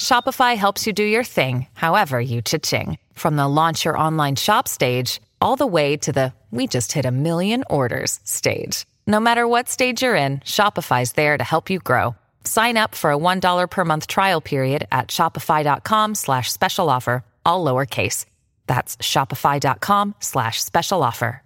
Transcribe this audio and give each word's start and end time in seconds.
Shopify 0.00 0.56
helps 0.56 0.86
you 0.86 0.92
do 0.92 1.04
your 1.04 1.24
thing, 1.24 1.66
however 1.74 2.20
you 2.20 2.42
cha-ching. 2.42 2.98
From 3.12 3.36
the 3.36 3.48
launch 3.48 3.84
your 3.84 3.98
online 3.98 4.36
shop 4.36 4.68
stage 4.68 5.20
all 5.40 5.56
the 5.56 5.66
way 5.66 5.96
to 5.98 6.12
the 6.12 6.32
we 6.50 6.66
just 6.66 6.92
hit 6.92 7.04
a 7.04 7.10
million 7.10 7.62
orders 7.68 8.20
stage. 8.24 8.86
No 9.06 9.20
matter 9.20 9.46
what 9.46 9.68
stage 9.68 10.02
you're 10.02 10.14
in, 10.14 10.38
Shopify's 10.40 11.12
there 11.12 11.36
to 11.36 11.44
help 11.44 11.68
you 11.70 11.78
grow. 11.78 12.14
Sign 12.44 12.76
up 12.76 12.94
for 12.94 13.12
a 13.12 13.18
$1 13.18 13.70
per 13.70 13.84
month 13.84 14.06
trial 14.06 14.40
period 14.40 14.86
at 14.90 15.08
shopify.com 15.08 16.14
slash 16.14 16.50
special 16.50 16.88
offer, 16.88 17.24
all 17.44 17.64
lowercase. 17.64 18.24
That's 18.66 18.96
shopify.com 18.98 20.14
slash 20.20 20.62
special 20.62 21.02
offer. 21.02 21.42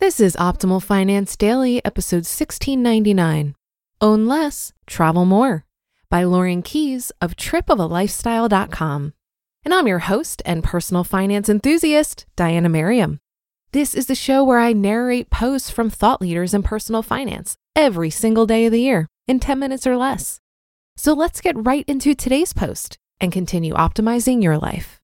This 0.00 0.20
is 0.20 0.36
Optimal 0.36 0.80
Finance 0.80 1.36
Daily, 1.36 1.84
episode 1.84 2.24
1699. 2.24 3.54
Own 4.00 4.26
less, 4.28 4.72
travel 4.86 5.24
more 5.24 5.64
by 6.08 6.22
Lauren 6.22 6.62
Keys 6.62 7.10
of 7.20 7.34
tripofalifestyle.com. 7.34 9.12
And 9.64 9.74
I'm 9.74 9.88
your 9.88 9.98
host 9.98 10.40
and 10.46 10.62
personal 10.62 11.02
finance 11.02 11.48
enthusiast, 11.48 12.26
Diana 12.36 12.68
Merriam. 12.68 13.18
This 13.72 13.94
is 13.94 14.06
the 14.06 14.14
show 14.14 14.44
where 14.44 14.60
I 14.60 14.72
narrate 14.72 15.30
posts 15.30 15.68
from 15.68 15.90
thought 15.90 16.20
leaders 16.20 16.54
in 16.54 16.62
personal 16.62 17.02
finance 17.02 17.56
every 17.74 18.10
single 18.10 18.46
day 18.46 18.66
of 18.66 18.72
the 18.72 18.80
year 18.80 19.08
in 19.28 19.38
10 19.38 19.58
minutes 19.58 19.86
or 19.86 19.96
less. 19.96 20.40
So 20.96 21.12
let's 21.12 21.40
get 21.40 21.64
right 21.64 21.84
into 21.86 22.14
today's 22.14 22.52
post 22.52 22.98
and 23.20 23.30
continue 23.30 23.74
optimizing 23.74 24.42
your 24.42 24.58
life. 24.58 25.00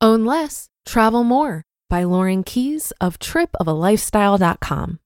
Own 0.00 0.24
less, 0.24 0.68
travel 0.84 1.24
more 1.24 1.62
by 1.88 2.04
Lauren 2.04 2.42
Keys 2.42 2.92
of 3.00 3.18
tripofalifestyle.com. 3.18 4.98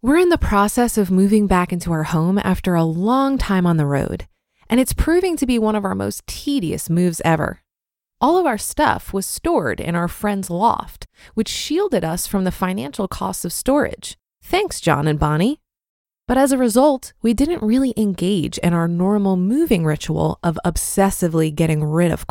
We're 0.00 0.18
in 0.18 0.30
the 0.30 0.38
process 0.38 0.98
of 0.98 1.10
moving 1.10 1.46
back 1.46 1.72
into 1.72 1.92
our 1.92 2.04
home 2.04 2.38
after 2.42 2.74
a 2.74 2.84
long 2.84 3.38
time 3.38 3.66
on 3.66 3.76
the 3.76 3.86
road, 3.86 4.26
and 4.68 4.80
it's 4.80 4.92
proving 4.92 5.36
to 5.36 5.46
be 5.46 5.58
one 5.58 5.76
of 5.76 5.84
our 5.84 5.94
most 5.94 6.26
tedious 6.26 6.90
moves 6.90 7.20
ever. 7.24 7.61
All 8.22 8.38
of 8.38 8.46
our 8.46 8.56
stuff 8.56 9.12
was 9.12 9.26
stored 9.26 9.80
in 9.80 9.96
our 9.96 10.06
friend's 10.06 10.48
loft, 10.48 11.08
which 11.34 11.48
shielded 11.48 12.04
us 12.04 12.24
from 12.24 12.44
the 12.44 12.52
financial 12.52 13.08
costs 13.08 13.44
of 13.44 13.52
storage. 13.52 14.16
Thanks, 14.40 14.80
John 14.80 15.08
and 15.08 15.18
Bonnie. 15.18 15.58
But 16.28 16.38
as 16.38 16.52
a 16.52 16.56
result, 16.56 17.14
we 17.20 17.34
didn't 17.34 17.64
really 17.64 17.92
engage 17.96 18.58
in 18.58 18.74
our 18.74 18.86
normal 18.86 19.36
moving 19.36 19.84
ritual 19.84 20.38
of 20.44 20.56
obsessively 20.64 21.52
getting 21.52 21.82
rid 21.82 22.12
of. 22.12 22.24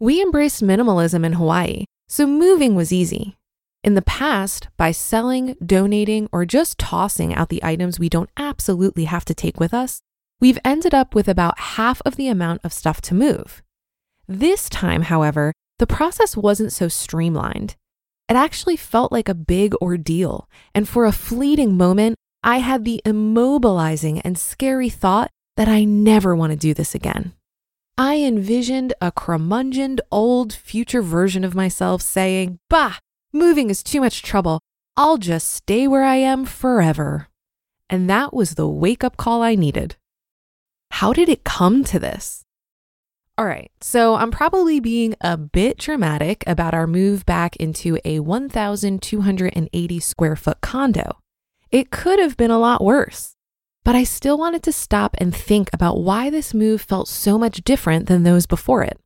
We 0.00 0.20
embraced 0.20 0.64
minimalism 0.64 1.24
in 1.24 1.34
Hawaii, 1.34 1.84
so 2.08 2.26
moving 2.26 2.74
was 2.74 2.92
easy. 2.92 3.36
In 3.84 3.94
the 3.94 4.02
past, 4.02 4.66
by 4.76 4.90
selling, 4.90 5.54
donating, 5.64 6.28
or 6.32 6.44
just 6.44 6.76
tossing 6.76 7.32
out 7.32 7.50
the 7.50 7.62
items 7.62 8.00
we 8.00 8.08
don't 8.08 8.30
absolutely 8.36 9.04
have 9.04 9.24
to 9.26 9.34
take 9.34 9.60
with 9.60 9.72
us, 9.72 10.00
we've 10.40 10.58
ended 10.64 10.92
up 10.92 11.14
with 11.14 11.28
about 11.28 11.60
half 11.76 12.02
of 12.04 12.16
the 12.16 12.26
amount 12.26 12.62
of 12.64 12.72
stuff 12.72 13.00
to 13.02 13.14
move. 13.14 13.62
This 14.32 14.70
time, 14.70 15.02
however, 15.02 15.52
the 15.78 15.86
process 15.86 16.38
wasn't 16.38 16.72
so 16.72 16.88
streamlined. 16.88 17.76
It 18.30 18.34
actually 18.34 18.76
felt 18.76 19.12
like 19.12 19.28
a 19.28 19.34
big 19.34 19.74
ordeal, 19.74 20.48
and 20.74 20.88
for 20.88 21.04
a 21.04 21.12
fleeting 21.12 21.76
moment, 21.76 22.16
I 22.42 22.58
had 22.58 22.86
the 22.86 23.02
immobilizing 23.04 24.22
and 24.24 24.38
scary 24.38 24.88
thought 24.88 25.30
that 25.58 25.68
I 25.68 25.84
never 25.84 26.34
want 26.34 26.50
to 26.52 26.56
do 26.56 26.72
this 26.72 26.94
again. 26.94 27.34
I 27.98 28.20
envisioned 28.20 28.94
a 29.02 29.12
curmudgeoned 29.12 30.00
old 30.10 30.54
future 30.54 31.02
version 31.02 31.44
of 31.44 31.54
myself 31.54 32.00
saying, 32.00 32.58
Bah, 32.70 32.96
moving 33.34 33.68
is 33.68 33.82
too 33.82 34.00
much 34.00 34.22
trouble. 34.22 34.60
I'll 34.96 35.18
just 35.18 35.52
stay 35.52 35.86
where 35.86 36.04
I 36.04 36.16
am 36.16 36.46
forever. 36.46 37.28
And 37.90 38.08
that 38.08 38.32
was 38.32 38.54
the 38.54 38.66
wake 38.66 39.04
up 39.04 39.18
call 39.18 39.42
I 39.42 39.56
needed. 39.56 39.96
How 40.90 41.12
did 41.12 41.28
it 41.28 41.44
come 41.44 41.84
to 41.84 41.98
this? 41.98 42.44
All 43.38 43.46
right, 43.46 43.70
so 43.80 44.14
I'm 44.16 44.30
probably 44.30 44.78
being 44.78 45.14
a 45.22 45.38
bit 45.38 45.78
dramatic 45.78 46.44
about 46.46 46.74
our 46.74 46.86
move 46.86 47.24
back 47.24 47.56
into 47.56 47.98
a 48.04 48.20
1,280 48.20 50.00
square 50.00 50.36
foot 50.36 50.60
condo. 50.60 51.18
It 51.70 51.90
could 51.90 52.18
have 52.18 52.36
been 52.36 52.50
a 52.50 52.58
lot 52.58 52.84
worse, 52.84 53.34
but 53.84 53.94
I 53.96 54.04
still 54.04 54.36
wanted 54.36 54.62
to 54.64 54.72
stop 54.72 55.16
and 55.16 55.34
think 55.34 55.70
about 55.72 56.02
why 56.02 56.28
this 56.28 56.52
move 56.52 56.82
felt 56.82 57.08
so 57.08 57.38
much 57.38 57.64
different 57.64 58.06
than 58.06 58.22
those 58.22 58.44
before 58.44 58.82
it. 58.82 59.00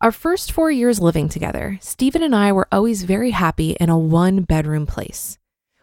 Our 0.00 0.10
first 0.10 0.50
four 0.50 0.72
years 0.72 0.98
living 0.98 1.28
together, 1.28 1.78
Stephen 1.80 2.24
and 2.24 2.34
I 2.34 2.50
were 2.50 2.66
always 2.72 3.04
very 3.04 3.30
happy 3.30 3.76
in 3.78 3.88
a 3.88 3.96
one 3.96 4.42
bedroom 4.42 4.86
place. 4.86 5.38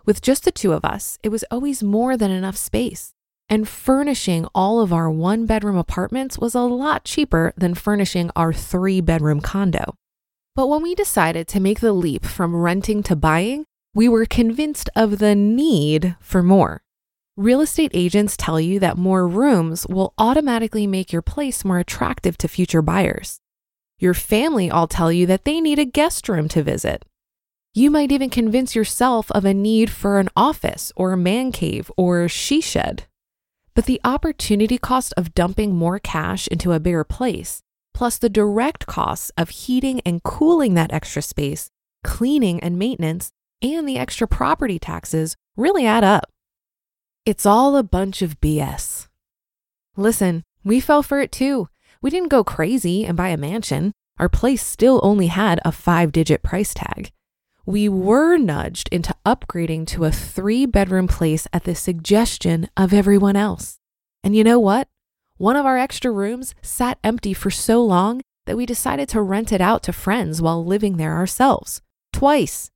With 0.06 0.22
just 0.22 0.44
the 0.44 0.52
two 0.52 0.74
of 0.74 0.84
us, 0.84 1.18
it 1.24 1.30
was 1.30 1.46
always 1.50 1.82
more 1.82 2.18
than 2.18 2.30
enough 2.30 2.58
space. 2.58 3.14
And 3.50 3.68
furnishing 3.68 4.46
all 4.54 4.80
of 4.80 4.94
our 4.94 5.10
one 5.10 5.48
bedroom 5.48 5.76
apartments 5.76 6.38
was 6.38 6.54
a 6.54 6.62
lot 6.62 7.04
cheaper 7.04 7.52
than 7.58 7.74
furnishing 7.74 8.30
our 8.36 8.54
three 8.54 9.02
bedroom 9.02 9.42
condo. 9.42 9.96
But 10.56 10.68
when 10.68 10.84
we 10.84 10.94
decided 10.94 11.48
to 11.48 11.60
make 11.60 11.80
the 11.80 11.94
leap 11.94 12.26
from 12.26 12.56
renting 12.56 13.02
to 13.04 13.16
buying, 13.16 13.66
we 13.96 14.08
were 14.08 14.28
convinced 14.28 14.90
of 14.96 15.18
the 15.18 15.34
need 15.34 16.16
for 16.20 16.44
more. 16.44 16.84
Real 17.36 17.62
estate 17.62 17.92
agents 17.94 18.38
tell 18.38 18.60
you 18.60 18.80
that 18.80 18.98
more 18.98 19.28
rooms 19.28 19.88
will 19.88 20.14
automatically 20.18 20.86
make 20.86 21.12
your 21.12 21.22
place 21.24 21.66
more 21.66 21.80
attractive 21.80 22.38
to 22.38 22.48
future 22.48 22.82
buyers. 22.84 23.40
Your 23.98 24.14
family 24.14 24.70
all 24.70 24.88
tell 24.88 25.12
you 25.12 25.26
that 25.26 25.46
they 25.46 25.60
need 25.60 25.80
a 25.80 25.86
guest 25.86 26.30
room 26.30 26.48
to 26.50 26.62
visit. 26.62 27.04
You 27.74 27.90
might 27.90 28.12
even 28.12 28.30
convince 28.30 28.76
yourself 28.76 29.32
of 29.32 29.44
a 29.44 29.54
need 29.54 29.90
for 29.90 30.20
an 30.20 30.30
office 30.36 30.92
or 30.96 31.14
a 31.14 31.18
man 31.18 31.52
cave 31.52 31.90
or 31.98 32.24
a 32.24 32.30
she 32.30 32.62
shed. 32.62 33.06
But 33.80 33.86
the 33.86 34.02
opportunity 34.04 34.78
cost 34.78 35.14
of 35.16 35.34
dumping 35.34 35.74
more 35.74 36.00
cash 36.00 36.48
into 36.48 36.74
a 36.74 36.82
bigger 36.82 37.06
place, 37.06 37.62
plus 37.94 38.18
the 38.18 38.28
direct 38.28 38.86
costs 38.88 39.32
of 39.38 39.48
heating 39.48 40.02
and 40.06 40.22
cooling 40.22 40.74
that 40.74 40.92
extra 40.92 41.22
space, 41.22 41.70
cleaning 42.04 42.60
and 42.60 42.78
maintenance, 42.78 43.32
and 43.62 43.88
the 43.88 43.98
extra 43.98 44.28
property 44.28 44.80
taxes 44.80 45.38
really 45.56 45.86
add 45.86 46.04
up. 46.04 46.30
It's 47.26 47.46
all 47.46 47.78
a 47.78 47.82
bunch 47.82 48.22
of 48.22 48.42
BS. 48.42 49.08
Listen, 49.96 50.44
we 50.66 50.82
fell 50.82 51.02
for 51.02 51.22
it 51.22 51.32
too. 51.32 51.70
We 52.02 52.10
didn't 52.10 52.28
go 52.28 52.44
crazy 52.44 53.06
and 53.06 53.16
buy 53.16 53.30
a 53.30 53.38
mansion. 53.38 53.94
Our 54.18 54.28
place 54.28 54.62
still 54.62 55.00
only 55.04 55.28
had 55.28 55.62
a 55.64 55.72
five 55.72 56.12
digit 56.12 56.44
price 56.44 56.74
tag. 56.74 57.12
We 57.70 57.88
were 57.88 58.36
nudged 58.38 58.90
into 58.92 59.14
upgrading 59.28 59.86
to 59.90 60.06
a 60.06 60.12
three 60.12 60.66
bedroom 60.66 61.08
place 61.08 61.48
at 61.54 61.66
the 61.66 61.76
suggestion 61.76 62.68
of 62.76 62.96
everyone 62.96 63.36
else. 63.36 63.78
And 64.24 64.36
you 64.36 64.44
know 64.44 64.58
what? 64.58 64.88
One 65.38 65.56
of 65.56 65.68
our 65.68 65.78
extra 65.78 66.10
rooms 66.10 66.56
sat 66.64 66.98
empty 67.04 67.32
for 67.32 67.52
so 67.52 67.86
long 67.86 68.22
that 68.48 68.58
we 68.58 68.66
decided 68.66 69.08
to 69.10 69.22
rent 69.22 69.52
it 69.52 69.62
out 69.62 69.84
to 69.84 69.94
friends 69.94 70.42
while 70.42 70.66
living 70.66 70.98
there 70.98 71.14
ourselves. 71.14 71.84
Twice. 72.12 72.72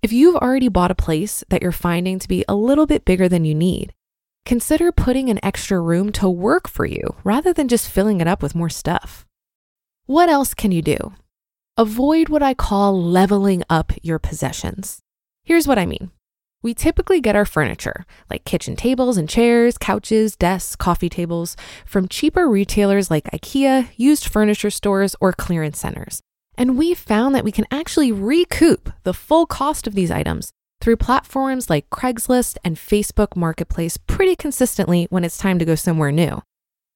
If 0.00 0.14
you've 0.14 0.36
already 0.36 0.68
bought 0.68 0.90
a 0.90 0.94
place 0.94 1.44
that 1.50 1.60
you're 1.60 1.70
finding 1.70 2.18
to 2.18 2.26
be 2.26 2.42
a 2.48 2.54
little 2.54 2.86
bit 2.86 3.04
bigger 3.04 3.28
than 3.28 3.44
you 3.44 3.54
need, 3.54 3.92
consider 4.46 4.92
putting 4.92 5.28
an 5.28 5.40
extra 5.42 5.78
room 5.78 6.10
to 6.12 6.30
work 6.30 6.70
for 6.70 6.86
you 6.86 7.16
rather 7.22 7.52
than 7.52 7.68
just 7.68 7.90
filling 7.90 8.22
it 8.22 8.26
up 8.26 8.42
with 8.42 8.54
more 8.54 8.70
stuff. 8.70 9.26
What 10.06 10.30
else 10.30 10.54
can 10.54 10.72
you 10.72 10.80
do? 10.80 11.12
Avoid 11.78 12.28
what 12.28 12.42
I 12.42 12.52
call 12.52 13.02
leveling 13.02 13.62
up 13.70 13.92
your 14.02 14.18
possessions. 14.18 15.00
Here's 15.42 15.66
what 15.66 15.78
I 15.78 15.86
mean. 15.86 16.10
We 16.62 16.74
typically 16.74 17.18
get 17.18 17.34
our 17.34 17.46
furniture, 17.46 18.04
like 18.28 18.44
kitchen 18.44 18.76
tables 18.76 19.16
and 19.16 19.26
chairs, 19.26 19.78
couches, 19.78 20.36
desks, 20.36 20.76
coffee 20.76 21.08
tables, 21.08 21.56
from 21.86 22.08
cheaper 22.08 22.46
retailers 22.46 23.10
like 23.10 23.24
IKEA, 23.30 23.88
used 23.96 24.28
furniture 24.28 24.68
stores, 24.68 25.16
or 25.18 25.32
clearance 25.32 25.78
centers. 25.78 26.20
And 26.58 26.76
we've 26.76 26.98
found 26.98 27.34
that 27.34 27.44
we 27.44 27.50
can 27.50 27.64
actually 27.70 28.12
recoup 28.12 28.92
the 29.04 29.14
full 29.14 29.46
cost 29.46 29.86
of 29.86 29.94
these 29.94 30.10
items 30.10 30.52
through 30.82 30.96
platforms 30.98 31.70
like 31.70 31.88
Craigslist 31.88 32.58
and 32.62 32.76
Facebook 32.76 33.34
Marketplace 33.34 33.96
pretty 33.96 34.36
consistently 34.36 35.06
when 35.08 35.24
it's 35.24 35.38
time 35.38 35.58
to 35.58 35.64
go 35.64 35.74
somewhere 35.74 36.12
new. 36.12 36.42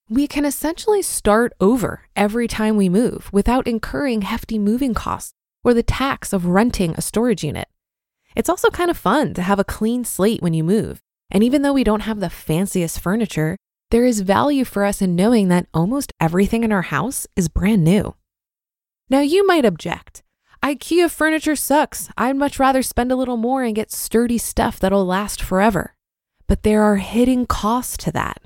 We 0.09 0.29
can 0.29 0.45
essentially 0.45 1.03
start 1.03 1.53
over 1.61 2.03
every 2.15 2.47
time 2.47 2.77
we 2.77 2.89
move 2.89 3.29
without 3.33 3.67
incurring 3.67 4.23
hefty 4.23 4.57
moving 4.57 4.95
costs 4.95 5.33
or 5.65 5.75
the 5.75 5.83
tax 5.83 6.33
of 6.33 6.47
renting 6.47 6.95
a 6.95 7.03
storage 7.03 7.43
unit. 7.43 7.67
It's 8.37 8.49
also 8.49 8.71
kind 8.71 8.89
of 8.89 8.97
fun 8.97 9.35
to 9.35 9.43
have 9.43 9.59
a 9.59 9.65
clean 9.65 10.05
slate 10.05 10.41
when 10.41 10.55
you 10.55 10.63
move. 10.63 11.01
And 11.29 11.43
even 11.43 11.63
though 11.63 11.73
we 11.73 11.83
don't 11.83 12.03
have 12.03 12.21
the 12.21 12.31
fanciest 12.31 13.01
furniture, 13.01 13.57
there 13.91 14.05
is 14.05 14.21
value 14.21 14.65
for 14.65 14.85
us 14.85 15.03
in 15.03 15.17
knowing 15.17 15.49
that 15.49 15.67
almost 15.75 16.13
everything 16.21 16.63
in 16.63 16.71
our 16.71 16.83
house 16.83 17.27
is 17.35 17.49
brand 17.49 17.83
new. 17.83 18.15
Now, 19.11 19.23
you 19.23 19.45
might 19.45 19.65
object. 19.65 20.23
IKEA 20.63 21.11
furniture 21.11 21.57
sucks. 21.57 22.11
I'd 22.17 22.37
much 22.37 22.61
rather 22.61 22.83
spend 22.83 23.11
a 23.11 23.17
little 23.17 23.37
more 23.37 23.65
and 23.65 23.75
get 23.75 23.91
sturdy 23.91 24.39
stuff 24.39 24.79
that'll 24.79 25.05
last 25.05 25.43
forever. 25.43 25.97
But 26.47 26.63
there 26.63 26.83
are 26.83 26.97
hidden 26.97 27.47
costs 27.47 27.97
to 28.05 28.13
that. 28.13 28.46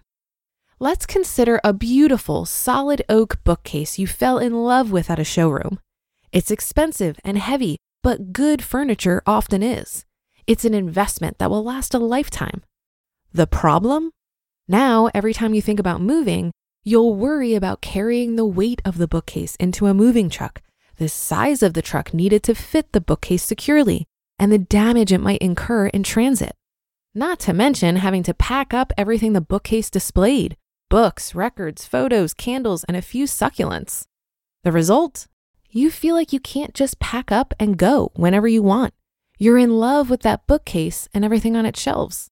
Let's 0.83 1.05
consider 1.05 1.61
a 1.63 1.75
beautiful, 1.75 2.47
solid 2.47 3.03
oak 3.11 3.45
bookcase 3.45 3.99
you 3.99 4.07
fell 4.07 4.39
in 4.39 4.65
love 4.65 4.91
with 4.91 5.11
at 5.11 5.19
a 5.19 5.25
showroom. 5.25 5.79
It's 6.33 6.51
expensive 6.51 7.21
and 7.23 7.37
heavy, 7.37 7.77
but 8.03 8.33
good 8.33 8.65
furniture 8.65 9.23
often 9.27 9.63
is. 9.63 10.07
It's 10.47 10.65
an 10.65 10.73
investment 10.73 11.37
that 11.37 11.51
will 11.51 11.63
last 11.63 11.93
a 11.93 11.99
lifetime. 11.99 12.63
The 13.31 13.47
problem? 13.47 14.13
Now, 14.69 15.11
every 15.13 15.35
time 15.35 15.53
you 15.53 15.61
think 15.61 15.79
about 15.79 16.01
moving, 16.01 16.51
you'll 16.83 17.15
worry 17.15 17.55
about 17.55 17.83
carrying 17.83 18.37
the 18.37 18.47
weight 18.47 18.81
of 18.83 18.97
the 18.97 19.07
bookcase 19.07 19.57
into 19.57 19.87
a 19.87 19.93
moving 19.93 20.31
truck 20.31 20.63
the 20.97 21.11
size 21.11 21.63
of 21.63 21.75
the 21.75 21.83
truck 21.83 22.15
needed 22.15 22.43
to 22.43 22.55
fit 22.55 22.93
the 22.93 23.01
bookcase 23.01 23.43
securely, 23.43 24.07
and 24.39 24.51
the 24.51 24.59
damage 24.59 25.13
it 25.13 25.21
might 25.21 25.41
incur 25.41 25.89
in 25.89 26.03
transit. 26.03 26.55
Not 27.15 27.39
to 27.41 27.53
mention 27.55 27.97
having 27.97 28.23
to 28.25 28.35
pack 28.35 28.73
up 28.75 28.93
everything 28.99 29.33
the 29.33 29.41
bookcase 29.41 29.89
displayed 29.89 30.57
books, 30.91 31.35
records, 31.35 31.87
photos, 31.87 32.35
candles, 32.35 32.85
and 32.85 32.97
a 32.97 33.03
few 33.03 33.25
succulents. 33.25 34.05
The 34.65 34.73
result? 34.73 35.29
You 35.71 35.91
feel 35.91 36.15
like 36.17 36.33
you 36.35 36.41
can't 36.41 36.75
just 36.75 36.99
pack 36.99 37.33
up 37.33 37.55
and 37.59 37.79
go 37.79 38.11
whenever 38.15 38.49
you 38.49 38.63
want. 38.63 38.93
You're 39.39 39.57
in 39.57 39.79
love 39.79 40.11
with 40.11 40.21
that 40.23 40.47
bookcase 40.47 41.09
and 41.15 41.25
everything 41.25 41.57
on 41.57 41.65
its 41.65 41.81
shelves. 41.81 42.29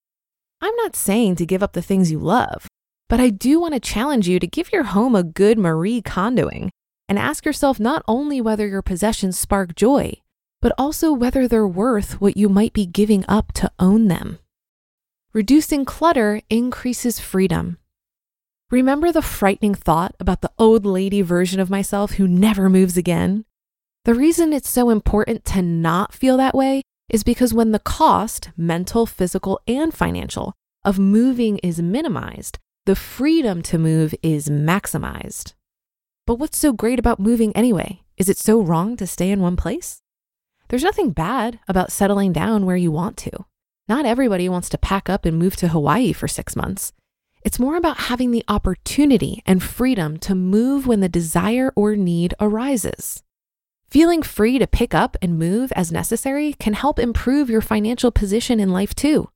I'm 0.61 0.75
not 0.77 0.97
saying 0.97 1.37
to 1.37 1.47
give 1.47 1.63
up 1.63 1.73
the 1.73 1.81
things 1.81 2.11
you 2.11 2.19
love, 2.19 2.67
but 3.09 3.21
I 3.21 3.31
do 3.31 3.61
want 3.61 3.75
to 3.75 3.81
challenge 3.81 4.27
you 4.29 4.41
to 4.41 4.47
give 4.47 4.73
your 4.73 4.83
home 4.83 5.15
a 5.15 5.23
good 5.23 5.57
Marie 5.57 6.03
Kondoing 6.03 6.71
and 7.09 7.19
ask 7.19 7.47
yourself 7.47 7.79
not 7.79 8.03
only 8.09 8.41
whether 8.41 8.67
your 8.67 8.83
possessions 8.83 9.39
spark 9.39 9.77
joy, 9.77 10.15
but 10.61 10.73
also 10.77 11.13
whether 11.13 11.47
they're 11.47 11.67
worth 11.67 12.21
what 12.21 12.37
you 12.37 12.49
might 12.49 12.73
be 12.73 12.87
giving 12.87 13.25
up 13.29 13.53
to 13.53 13.71
own 13.79 14.09
them. 14.09 14.41
Reducing 15.33 15.85
clutter 15.85 16.43
increases 16.51 17.21
freedom. 17.21 17.79
Remember 18.71 19.11
the 19.11 19.23
frightening 19.23 19.75
thought 19.75 20.15
about 20.21 20.43
the 20.43 20.51
old 20.59 20.85
lady 20.85 21.23
version 21.23 21.59
of 21.59 21.71
myself 21.71 22.13
who 22.13 22.29
never 22.29 22.69
moves 22.69 22.99
again? 22.99 23.47
The 24.05 24.15
reason 24.15 24.53
it's 24.53 24.69
so 24.69 24.91
important 24.91 25.47
to 25.47 25.63
not 25.63 26.13
feel 26.13 26.37
that 26.37 26.55
way 26.55 26.83
is 27.09 27.25
because 27.25 27.55
when 27.55 27.73
the 27.73 27.79
cost, 27.79 28.51
mental, 28.59 29.07
physical, 29.07 29.59
and 29.67 29.95
financial, 29.95 30.53
of 30.85 30.99
moving 30.99 31.57
is 31.63 31.81
minimized, 31.81 32.59
the 32.85 32.95
freedom 32.95 33.63
to 33.63 33.79
move 33.79 34.15
is 34.23 34.51
maximized. 34.51 35.55
But 36.27 36.35
what's 36.35 36.59
so 36.59 36.75
great 36.75 36.99
about 36.99 37.19
moving 37.19 37.57
anyway? 37.57 38.03
Is 38.19 38.29
it 38.29 38.37
so 38.37 38.61
wrong 38.61 38.99
to 38.99 39.07
stay 39.07 39.31
in 39.31 39.41
one 39.41 39.57
place? 39.57 40.03
There's 40.69 40.85
nothing 40.85 41.13
bad 41.13 41.59
about 41.69 41.91
settling 41.91 42.35
down 42.35 42.67
where 42.67 42.77
you 42.77 42.93
want 42.93 43.17
to. 43.19 43.47
Not 43.89 44.05
everybody 44.05 44.47
wants 44.47 44.69
to 44.69 44.77
pack 44.77 45.09
up 45.09 45.25
and 45.25 45.39
move 45.39 45.57
to 45.57 45.69
Hawaii 45.69 46.13
for 46.13 46.29
six 46.29 46.55
months. 46.55 46.93
It's 47.43 47.59
more 47.59 47.77
about 47.77 47.99
having 47.99 48.31
the 48.31 48.45
opportunity 48.49 49.43
and 49.47 49.63
freedom 49.63 50.19
to 50.19 50.35
move 50.35 50.87
when 50.87 51.01
the 51.01 51.09
desire 51.09 51.73
or 51.77 51.97
need 51.97 52.35
arises. 52.41 53.23
Feeling 53.91 54.23
free 54.23 54.59
to 54.59 54.67
pick 54.67 54.95
up 54.95 55.17
and 55.23 55.39
move 55.39 55.73
as 55.73 55.91
necessary 55.91 56.53
can 56.55 56.75
help 56.75 56.99
improve 56.99 57.49
your 57.49 57.63
financial 57.63 58.11
position 58.11 58.61
in 58.61 58.73
life 58.73 58.95
too. 58.95 59.31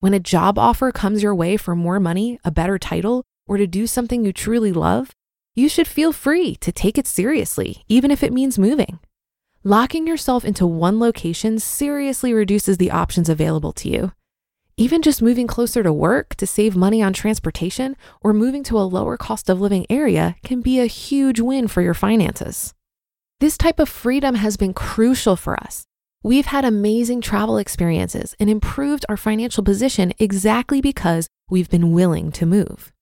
When 0.00 0.14
a 0.14 0.18
job 0.18 0.58
offer 0.58 0.90
comes 0.90 1.22
your 1.22 1.34
way 1.34 1.56
for 1.56 1.76
more 1.76 2.00
money, 2.00 2.40
a 2.44 2.50
better 2.50 2.78
title, 2.78 3.22
or 3.46 3.58
to 3.58 3.66
do 3.66 3.86
something 3.86 4.24
you 4.24 4.32
truly 4.32 4.72
love, 4.72 5.12
you 5.54 5.68
should 5.68 5.86
feel 5.86 6.12
free 6.12 6.56
to 6.56 6.72
take 6.72 6.98
it 6.98 7.06
seriously, 7.06 7.84
even 7.86 8.10
if 8.10 8.22
it 8.22 8.32
means 8.32 8.58
moving. 8.58 8.98
Locking 9.62 10.08
yourself 10.08 10.44
into 10.44 10.66
one 10.66 10.98
location 10.98 11.60
seriously 11.60 12.32
reduces 12.32 12.78
the 12.78 12.90
options 12.90 13.28
available 13.28 13.72
to 13.74 13.88
you. 13.88 14.12
Even 14.76 15.02
just 15.02 15.20
moving 15.20 15.46
closer 15.46 15.82
to 15.82 15.92
work 15.92 16.34
to 16.36 16.46
save 16.46 16.74
money 16.74 17.02
on 17.02 17.12
transportation 17.12 17.94
or 18.22 18.32
moving 18.32 18.62
to 18.64 18.78
a 18.78 18.88
lower 18.88 19.16
cost 19.18 19.50
of 19.50 19.60
living 19.60 19.84
area 19.90 20.34
can 20.42 20.62
be 20.62 20.80
a 20.80 20.86
huge 20.86 21.40
win 21.40 21.68
for 21.68 21.82
your 21.82 21.94
finances. 21.94 22.72
This 23.38 23.58
type 23.58 23.78
of 23.78 23.88
freedom 23.88 24.36
has 24.36 24.56
been 24.56 24.72
crucial 24.72 25.36
for 25.36 25.56
us. 25.62 25.84
We've 26.22 26.46
had 26.46 26.64
amazing 26.64 27.20
travel 27.20 27.58
experiences 27.58 28.34
and 28.38 28.48
improved 28.48 29.04
our 29.08 29.16
financial 29.16 29.64
position 29.64 30.12
exactly 30.18 30.80
because 30.80 31.26
we've 31.50 31.68
been 31.68 31.92
willing 31.92 32.32
to 32.32 32.46
move. 32.46 32.92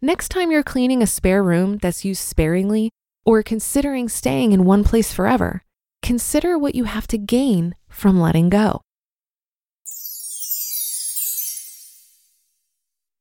Next 0.00 0.30
time 0.30 0.50
you're 0.50 0.62
cleaning 0.62 1.02
a 1.02 1.06
spare 1.06 1.42
room 1.42 1.78
that's 1.78 2.04
used 2.04 2.22
sparingly 2.22 2.90
or 3.24 3.42
considering 3.42 4.08
staying 4.08 4.52
in 4.52 4.64
one 4.64 4.82
place 4.82 5.12
forever, 5.12 5.62
consider 6.02 6.58
what 6.58 6.74
you 6.74 6.84
have 6.84 7.06
to 7.08 7.18
gain 7.18 7.74
from 7.88 8.18
letting 8.18 8.48
go. 8.48 8.83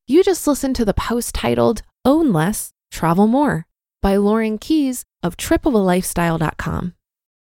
You 0.05 0.21
just 0.21 0.45
listened 0.47 0.75
to 0.75 0.83
the 0.83 0.93
post 0.93 1.33
titled 1.33 1.81
Own 2.03 2.33
Less, 2.33 2.73
Travel 2.91 3.25
More 3.25 3.67
by 4.01 4.17
Lauren 4.17 4.57
Keys 4.57 5.05
of 5.23 5.37
tripofalifestyle.com. 5.37 6.93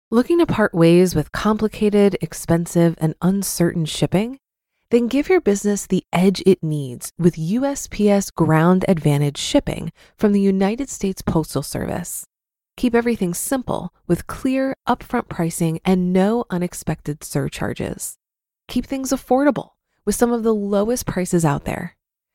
Looking 0.09 0.37
to 0.39 0.45
part 0.45 0.73
ways 0.73 1.13
with 1.13 1.33
complicated, 1.33 2.15
expensive, 2.21 2.95
and 3.01 3.13
uncertain 3.21 3.83
shipping? 3.83 4.39
Then 4.89 5.09
give 5.09 5.27
your 5.27 5.41
business 5.41 5.85
the 5.85 6.05
edge 6.13 6.41
it 6.45 6.63
needs 6.63 7.11
with 7.19 7.35
USPS 7.35 8.33
Ground 8.33 8.85
Advantage 8.87 9.37
shipping 9.37 9.91
from 10.17 10.31
the 10.31 10.39
United 10.39 10.87
States 10.87 11.21
Postal 11.21 11.61
Service. 11.61 12.25
Keep 12.77 12.95
everything 12.95 13.33
simple 13.33 13.91
with 14.07 14.27
clear, 14.27 14.75
upfront 14.87 15.27
pricing 15.27 15.81
and 15.83 16.13
no 16.13 16.45
unexpected 16.49 17.21
surcharges. 17.21 18.15
Keep 18.69 18.85
things 18.85 19.09
affordable 19.09 19.71
with 20.05 20.15
some 20.15 20.31
of 20.31 20.43
the 20.43 20.55
lowest 20.55 21.05
prices 21.05 21.43
out 21.43 21.65
there. 21.65 21.97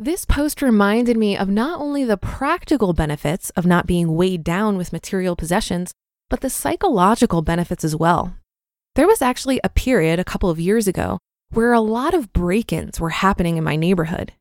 This 0.00 0.24
post 0.24 0.62
reminded 0.62 1.16
me 1.16 1.36
of 1.36 1.48
not 1.48 1.80
only 1.80 2.04
the 2.04 2.16
practical 2.16 2.92
benefits 2.92 3.50
of 3.50 3.66
not 3.66 3.84
being 3.84 4.14
weighed 4.14 4.44
down 4.44 4.76
with 4.76 4.92
material 4.92 5.34
possessions, 5.34 5.92
but 6.30 6.40
the 6.40 6.50
psychological 6.50 7.42
benefits 7.42 7.82
as 7.82 7.96
well. 7.96 8.36
There 8.94 9.08
was 9.08 9.22
actually 9.22 9.60
a 9.64 9.68
period 9.68 10.20
a 10.20 10.24
couple 10.24 10.50
of 10.50 10.60
years 10.60 10.86
ago 10.86 11.18
where 11.50 11.72
a 11.72 11.80
lot 11.80 12.14
of 12.14 12.32
break 12.32 12.72
ins 12.72 13.00
were 13.00 13.10
happening 13.10 13.56
in 13.56 13.64
my 13.64 13.74
neighborhood. 13.74 14.34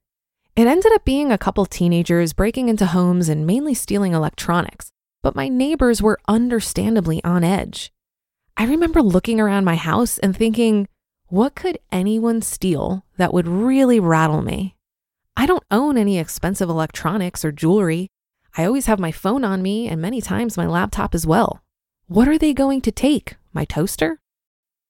It 0.56 0.68
ended 0.68 0.92
up 0.94 1.04
being 1.04 1.32
a 1.32 1.40
couple 1.40 1.66
teenagers 1.66 2.34
breaking 2.34 2.70
into 2.70 2.86
homes 2.86 3.28
and 3.28 3.48
mainly 3.48 3.74
stealing 3.74 4.14
electronics, 4.14 4.92
but 5.24 5.36
my 5.36 5.48
neighbors 5.48 6.04
were 6.04 6.20
understandably 6.28 7.24
on 7.24 7.44
edge. 7.44 7.92
I 8.58 8.66
remember 8.66 9.02
looking 9.02 9.42
around 9.42 9.66
my 9.66 9.76
house 9.76 10.20
and 10.20 10.38
thinking, 10.38 10.88
what 11.30 11.56
could 11.56 11.80
anyone 11.92 12.44
steal 12.44 13.06
that 13.18 13.34
would 13.34 13.48
really 13.48 14.00
rattle 14.00 14.44
me? 14.44 14.76
I 15.40 15.46
don't 15.46 15.64
own 15.70 16.00
any 16.00 16.18
expensive 16.18 16.68
electronics 16.68 17.46
or 17.46 17.52
jewelry. 17.52 18.10
I 18.58 18.66
always 18.66 18.88
have 18.88 19.00
my 19.00 19.12
phone 19.12 19.46
on 19.46 19.62
me 19.62 19.88
and 19.88 20.02
many 20.02 20.20
times 20.20 20.58
my 20.58 20.66
laptop 20.66 21.14
as 21.14 21.28
well. 21.28 21.62
What 22.08 22.28
are 22.28 22.40
they 22.40 22.56
going 22.56 22.82
to 22.82 22.92
take? 22.92 23.36
My 23.54 23.64
toaster? 23.64 24.20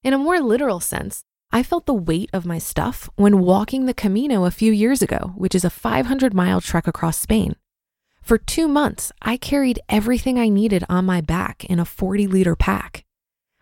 In 0.06 0.14
a 0.14 0.18
more 0.18 0.40
literal 0.40 0.80
sense, 0.80 1.22
I 1.52 1.64
felt 1.64 1.86
the 1.86 1.94
weight 1.94 2.30
of 2.32 2.46
my 2.46 2.60
stuff 2.60 3.10
when 3.18 3.42
walking 3.42 3.88
the 3.88 3.94
Camino 3.94 4.46
a 4.46 4.52
few 4.52 4.72
years 4.72 5.02
ago, 5.02 5.34
which 5.36 5.54
is 5.54 5.66
a 5.66 5.70
500 5.70 6.34
mile 6.34 6.62
trek 6.62 6.88
across 6.88 7.18
Spain. 7.18 7.58
For 8.22 8.38
two 8.38 8.70
months, 8.70 9.12
I 9.22 9.36
carried 9.36 9.82
everything 9.90 10.40
I 10.40 10.48
needed 10.48 10.86
on 10.88 11.06
my 11.06 11.20
back 11.20 11.66
in 11.66 11.78
a 11.78 11.84
40 11.84 12.26
liter 12.26 12.56
pack. 12.56 13.04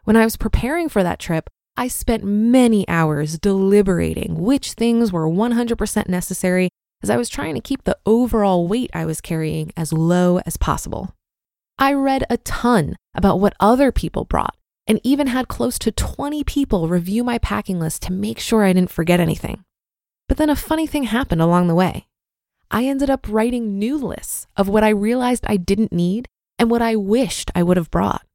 When 0.04 0.16
I 0.16 0.24
was 0.24 0.38
preparing 0.38 0.90
for 0.90 1.02
that 1.02 1.18
trip, 1.18 1.50
I 1.78 1.90
spent 1.90 2.24
many 2.24 2.88
hours 2.88 3.38
deliberating 3.38 4.42
which 4.42 4.74
things 4.74 5.12
were 5.12 5.28
100% 5.28 6.08
necessary 6.08 6.70
as 7.04 7.10
I 7.10 7.18
was 7.18 7.30
trying 7.30 7.56
to 7.56 7.62
keep 7.62 7.84
the 7.84 7.98
overall 8.06 8.68
weight 8.68 8.90
I 8.94 9.06
was 9.06 9.20
carrying 9.20 9.72
as 9.76 9.92
low 9.92 10.40
as 10.46 10.56
possible. 10.56 11.14
I 11.78 11.94
read 11.94 12.24
a 12.30 12.38
ton 12.38 12.96
about 13.14 13.42
what 13.42 13.56
other 13.60 13.92
people 13.92 14.24
brought 14.24 14.56
and 14.88 15.02
even 15.04 15.28
had 15.28 15.50
close 15.50 15.78
to 15.80 15.92
20 15.92 16.44
people 16.46 16.88
review 16.88 17.24
my 17.24 17.38
packing 17.40 17.80
list 17.80 18.04
to 18.04 18.14
make 18.14 18.40
sure 18.40 18.64
I 18.64 18.72
didn't 18.72 18.92
forget 18.92 19.20
anything. 19.20 19.66
But 20.30 20.38
then 20.38 20.50
a 20.50 20.56
funny 20.56 20.88
thing 20.88 21.04
happened 21.04 21.42
along 21.42 21.68
the 21.68 21.76
way. 21.76 22.08
I 22.72 22.86
ended 22.86 23.10
up 23.10 23.28
writing 23.30 23.78
new 23.78 23.98
lists 23.98 24.48
of 24.56 24.70
what 24.70 24.84
I 24.84 24.90
realized 24.90 25.46
I 25.46 25.58
didn't 25.58 25.92
need 25.92 26.28
and 26.58 26.72
what 26.72 26.82
I 26.82 26.96
wished 26.96 27.52
I 27.54 27.64
would 27.64 27.78
have 27.78 27.92
brought. 27.92 28.26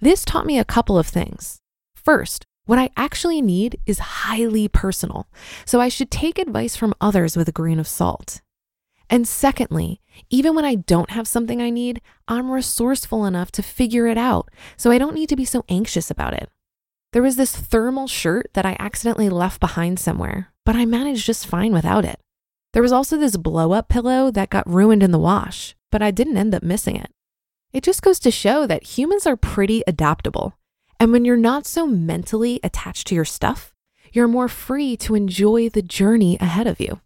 This 0.00 0.24
taught 0.24 0.46
me 0.46 0.58
a 0.58 0.64
couple 0.64 0.98
of 0.98 1.06
things. 1.06 1.60
First, 1.94 2.44
what 2.66 2.78
I 2.78 2.90
actually 2.96 3.42
need 3.42 3.80
is 3.86 3.98
highly 3.98 4.68
personal, 4.68 5.28
so 5.64 5.80
I 5.80 5.88
should 5.88 6.10
take 6.10 6.38
advice 6.38 6.76
from 6.76 6.94
others 7.00 7.36
with 7.36 7.48
a 7.48 7.52
grain 7.52 7.78
of 7.78 7.88
salt. 7.88 8.40
And 9.10 9.28
secondly, 9.28 10.00
even 10.30 10.54
when 10.54 10.64
I 10.64 10.76
don't 10.76 11.10
have 11.10 11.28
something 11.28 11.60
I 11.60 11.70
need, 11.70 12.00
I'm 12.28 12.50
resourceful 12.50 13.26
enough 13.26 13.52
to 13.52 13.62
figure 13.62 14.06
it 14.06 14.16
out, 14.16 14.48
so 14.76 14.90
I 14.90 14.98
don't 14.98 15.14
need 15.14 15.28
to 15.28 15.36
be 15.36 15.44
so 15.44 15.64
anxious 15.68 16.10
about 16.10 16.34
it. 16.34 16.48
There 17.12 17.22
was 17.22 17.36
this 17.36 17.54
thermal 17.54 18.06
shirt 18.06 18.50
that 18.54 18.64
I 18.64 18.76
accidentally 18.78 19.28
left 19.28 19.60
behind 19.60 19.98
somewhere, 19.98 20.52
but 20.64 20.76
I 20.76 20.86
managed 20.86 21.26
just 21.26 21.46
fine 21.46 21.72
without 21.74 22.06
it. 22.06 22.20
There 22.72 22.82
was 22.82 22.92
also 22.92 23.18
this 23.18 23.36
blow 23.36 23.72
up 23.72 23.88
pillow 23.88 24.30
that 24.30 24.48
got 24.48 24.68
ruined 24.68 25.02
in 25.02 25.10
the 25.10 25.18
wash, 25.18 25.74
but 25.90 26.00
I 26.00 26.10
didn't 26.10 26.38
end 26.38 26.54
up 26.54 26.62
missing 26.62 26.96
it. 26.96 27.10
It 27.72 27.82
just 27.82 28.00
goes 28.00 28.18
to 28.20 28.30
show 28.30 28.66
that 28.66 28.98
humans 28.98 29.26
are 29.26 29.36
pretty 29.36 29.82
adaptable. 29.86 30.54
And 31.02 31.10
when 31.10 31.24
you're 31.24 31.36
not 31.36 31.66
so 31.66 31.84
mentally 31.84 32.60
attached 32.62 33.08
to 33.08 33.14
your 33.16 33.24
stuff, 33.24 33.74
you're 34.12 34.28
more 34.28 34.46
free 34.46 34.96
to 34.98 35.16
enjoy 35.16 35.68
the 35.68 35.82
journey 35.82 36.38
ahead 36.38 36.68
of 36.68 36.78
you. 36.78 37.00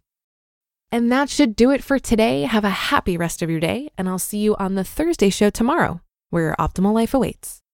And 0.91 1.11
that 1.11 1.31
should 1.31 1.55
do 1.55 1.71
it 1.71 1.83
for 1.83 1.97
today. 1.97 2.43
Have 2.43 2.63
a 2.63 2.69
happy 2.69 3.17
rest 3.17 3.41
of 3.41 3.49
your 3.49 3.59
day, 3.59 3.89
and 3.97 4.07
I'll 4.07 4.19
see 4.19 4.37
you 4.37 4.55
on 4.57 4.75
the 4.75 4.83
Thursday 4.83 5.31
show 5.31 5.49
tomorrow, 5.49 5.99
where 6.29 6.43
your 6.43 6.55
optimal 6.57 6.93
life 6.93 7.15
awaits. 7.15 7.63